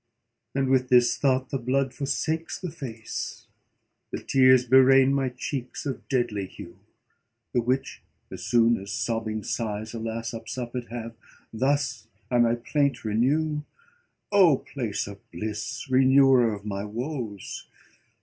And 0.55 0.67
with 0.67 0.89
this 0.89 1.15
thought 1.15 1.51
the 1.51 1.59
blood 1.59 1.93
forsakes 1.93 2.57
the 2.59 2.71
face; 2.71 3.45
The 4.09 4.17
tears 4.17 4.65
berain 4.65 5.13
my 5.13 5.29
cheeks 5.29 5.85
of 5.85 6.07
deadly 6.09 6.47
hue:The 6.47 7.61
which, 7.61 8.01
as 8.31 8.43
soon 8.43 8.81
as 8.81 8.91
sobbing 8.91 9.43
sighs, 9.43 9.93
alas! 9.93 10.33
Up 10.33 10.47
suppéd 10.47 10.87
have, 10.89 11.15
thus 11.53 12.07
I 12.31 12.39
my 12.39 12.55
plaint 12.55 13.05
renew:"O 13.05 14.57
place 14.57 15.05
of 15.05 15.19
bliss! 15.29 15.85
renewer 15.87 16.51
of 16.51 16.65
my 16.65 16.83
woes! 16.83 17.67